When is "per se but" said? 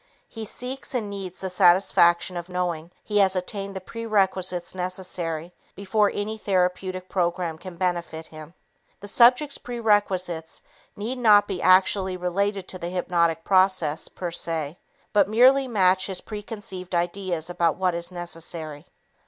14.07-15.27